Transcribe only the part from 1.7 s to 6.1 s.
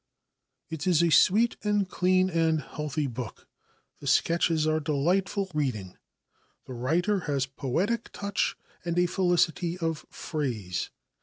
clean, and healthy book. The sketches are delightful reading.